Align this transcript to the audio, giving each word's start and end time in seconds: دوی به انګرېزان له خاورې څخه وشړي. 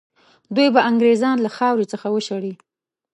دوی 0.55 0.69
به 0.73 0.81
انګرېزان 0.89 1.37
له 1.45 1.49
خاورې 1.57 1.85
څخه 1.93 2.07
وشړي. 2.11 2.53